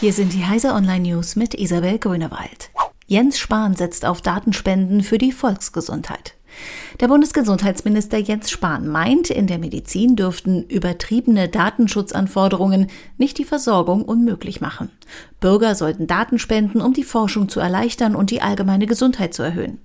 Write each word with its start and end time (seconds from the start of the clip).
Hier 0.00 0.12
sind 0.12 0.32
die 0.32 0.44
Heise 0.44 0.72
Online 0.72 1.08
News 1.08 1.36
mit 1.36 1.54
Isabel 1.54 1.98
Grünewald. 1.98 2.70
Jens 3.06 3.38
Spahn 3.38 3.76
setzt 3.76 4.04
auf 4.04 4.22
Datenspenden 4.22 5.02
für 5.02 5.18
die 5.18 5.30
Volksgesundheit. 5.30 6.34
Der 7.00 7.08
Bundesgesundheitsminister 7.08 8.18
Jens 8.18 8.50
Spahn 8.50 8.88
meint, 8.88 9.30
in 9.30 9.46
der 9.46 9.58
Medizin 9.58 10.16
dürften 10.16 10.64
übertriebene 10.64 11.48
Datenschutzanforderungen 11.48 12.88
nicht 13.18 13.38
die 13.38 13.44
Versorgung 13.44 14.02
unmöglich 14.02 14.60
machen. 14.60 14.90
Bürger 15.40 15.76
sollten 15.76 16.08
Daten 16.08 16.38
spenden, 16.40 16.80
um 16.80 16.92
die 16.92 17.04
Forschung 17.04 17.48
zu 17.48 17.60
erleichtern 17.60 18.16
und 18.16 18.30
die 18.30 18.42
allgemeine 18.42 18.86
Gesundheit 18.86 19.32
zu 19.32 19.42
erhöhen. 19.44 19.78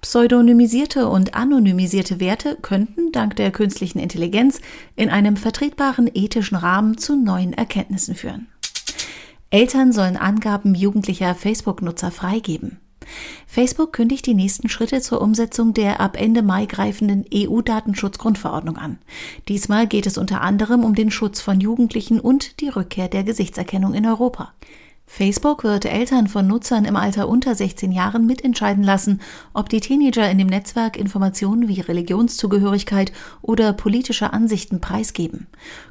Pseudonymisierte 0.00 1.08
und 1.08 1.34
anonymisierte 1.34 2.20
Werte 2.20 2.56
könnten 2.62 3.10
dank 3.10 3.34
der 3.36 3.50
künstlichen 3.50 3.98
Intelligenz 3.98 4.60
in 4.94 5.10
einem 5.10 5.36
vertretbaren 5.36 6.08
ethischen 6.12 6.56
Rahmen 6.56 6.96
zu 6.96 7.16
neuen 7.16 7.52
Erkenntnissen 7.52 8.14
führen. 8.14 8.46
Eltern 9.50 9.92
sollen 9.92 10.18
Angaben 10.18 10.74
jugendlicher 10.74 11.34
Facebook-Nutzer 11.34 12.10
freigeben. 12.10 12.78
Facebook 13.46 13.94
kündigt 13.94 14.26
die 14.26 14.34
nächsten 14.34 14.68
Schritte 14.68 15.00
zur 15.00 15.22
Umsetzung 15.22 15.72
der 15.72 16.00
ab 16.00 16.20
Ende 16.20 16.42
Mai 16.42 16.66
greifenden 16.66 17.24
EU-Datenschutzgrundverordnung 17.32 18.76
an. 18.76 18.98
Diesmal 19.48 19.86
geht 19.86 20.06
es 20.06 20.18
unter 20.18 20.42
anderem 20.42 20.84
um 20.84 20.94
den 20.94 21.10
Schutz 21.10 21.40
von 21.40 21.62
Jugendlichen 21.62 22.20
und 22.20 22.60
die 22.60 22.68
Rückkehr 22.68 23.08
der 23.08 23.24
Gesichtserkennung 23.24 23.94
in 23.94 24.04
Europa. 24.04 24.52
Facebook 25.10 25.64
wird 25.64 25.86
Eltern 25.86 26.28
von 26.28 26.46
Nutzern 26.46 26.84
im 26.84 26.94
Alter 26.94 27.28
unter 27.28 27.54
16 27.54 27.90
Jahren 27.92 28.26
mitentscheiden 28.26 28.84
lassen, 28.84 29.20
ob 29.54 29.70
die 29.70 29.80
Teenager 29.80 30.30
in 30.30 30.36
dem 30.36 30.46
Netzwerk 30.46 30.96
Informationen 30.96 31.66
wie 31.66 31.80
Religionszugehörigkeit 31.80 33.12
oder 33.40 33.72
politische 33.72 34.32
Ansichten 34.34 34.80
preisgeben. 34.80 35.46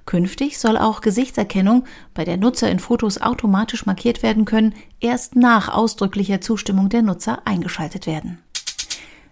Künftig 0.05 0.59
soll 0.59 0.77
auch 0.77 1.01
Gesichtserkennung, 1.01 1.83
bei 2.13 2.23
der 2.25 2.37
Nutzer 2.37 2.69
in 2.69 2.79
Fotos 2.79 3.19
automatisch 3.19 3.87
markiert 3.87 4.21
werden 4.21 4.45
können, 4.45 4.75
erst 5.01 5.35
nach 5.35 5.67
ausdrücklicher 5.67 6.39
Zustimmung 6.39 6.87
der 6.87 7.01
Nutzer 7.01 7.41
eingeschaltet 7.45 8.05
werden. 8.05 8.37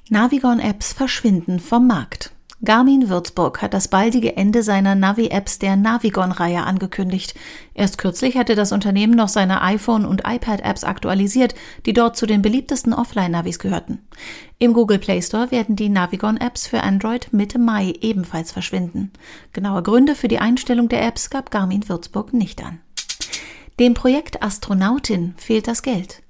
Navigon-Apps 0.10 0.94
verschwinden 0.94 1.60
vom 1.60 1.88
Markt. 1.88 2.35
Garmin 2.66 3.10
Würzburg 3.10 3.62
hat 3.62 3.74
das 3.74 3.88
baldige 3.88 4.36
Ende 4.36 4.64
seiner 4.64 4.96
Navi-Apps 4.96 5.60
der 5.60 5.76
Navigon-Reihe 5.76 6.64
angekündigt. 6.64 7.36
Erst 7.74 7.98
kürzlich 7.98 8.36
hatte 8.36 8.56
das 8.56 8.72
Unternehmen 8.72 9.14
noch 9.14 9.30
seine 9.30 9.62
iPhone- 9.62 10.06
und 10.06 10.24
iPad-Apps 10.26 10.84
aktualisiert, 10.84 11.56
die 11.86 11.94
dort 11.94 12.18
zu 12.18 12.26
den 12.26 12.42
beliebtesten 12.42 12.94
Offline-Navis 12.94 13.60
gehörten. 13.60 14.00
Im 14.58 14.74
Google 14.74 15.00
Play 15.00 15.22
Store 15.22 15.52
werden 15.52 15.76
die 15.76 15.90
Navigon-Apps 15.90 16.68
für 16.68 16.82
Android 16.82 17.32
Mitte 17.32 17.60
Mai 17.60 17.94
ebenfalls 18.02 18.52
verschwinden. 18.52 19.12
Genaue 19.54 19.84
Gründe 19.84 20.16
für 20.16 20.28
die 20.28 20.40
Einstellung 20.40 20.90
der 20.90 21.06
Apps 21.06 21.30
gab 21.30 21.52
Garmin 21.52 21.88
Würzburg 21.88 22.34
nicht 22.34 22.64
an. 22.64 22.80
Dem 23.80 23.94
Projekt 23.94 24.42
Astronautin 24.42 25.36
fehlt 25.38 25.68
das 25.68 25.84
Geld. 25.84 26.24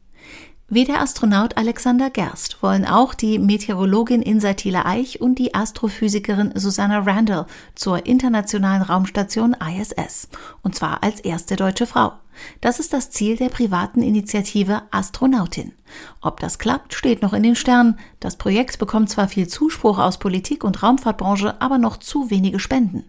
Wie 0.67 0.83
der 0.83 0.99
Astronaut 0.99 1.57
Alexander 1.57 2.09
Gerst 2.09 2.63
wollen 2.63 2.85
auch 2.85 3.13
die 3.13 3.37
Meteorologin 3.37 4.23
Insa 4.23 4.55
Eich 4.83 5.21
und 5.21 5.37
die 5.37 5.53
Astrophysikerin 5.53 6.53
Susanna 6.55 7.01
Randall 7.01 7.45
zur 7.75 8.07
internationalen 8.07 8.81
Raumstation 8.81 9.55
ISS. 9.55 10.27
Und 10.63 10.73
zwar 10.73 11.03
als 11.03 11.19
erste 11.19 11.55
deutsche 11.55 11.85
Frau. 11.85 12.13
Das 12.61 12.79
ist 12.79 12.93
das 12.93 13.11
Ziel 13.11 13.37
der 13.37 13.49
privaten 13.49 14.01
Initiative 14.01 14.81
Astronautin. 14.89 15.73
Ob 16.19 16.39
das 16.39 16.57
klappt, 16.57 16.95
steht 16.95 17.21
noch 17.21 17.33
in 17.33 17.43
den 17.43 17.55
Sternen. 17.55 17.99
Das 18.19 18.35
Projekt 18.35 18.79
bekommt 18.79 19.11
zwar 19.11 19.27
viel 19.27 19.47
Zuspruch 19.47 19.99
aus 19.99 20.17
Politik 20.17 20.63
und 20.63 20.81
Raumfahrtbranche, 20.81 21.61
aber 21.61 21.77
noch 21.77 21.97
zu 21.97 22.31
wenige 22.31 22.59
Spenden. 22.59 23.03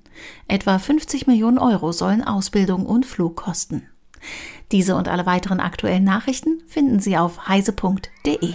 Etwa 0.47 0.79
50 0.79 1.27
Millionen 1.27 1.57
Euro 1.57 1.93
sollen 1.93 2.23
Ausbildung 2.23 2.85
und 2.85 3.07
Flug 3.07 3.35
kosten. 3.35 3.89
Diese 4.73 4.97
und 4.97 5.09
alle 5.09 5.27
weiteren 5.27 5.61
aktuellen 5.61 6.05
Nachrichten 6.05 6.63
finden 6.67 7.01
Sie 7.01 7.17
auf 7.17 7.49
heise.de. 7.49 8.55